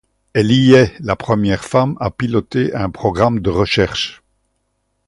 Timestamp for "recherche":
3.51-4.23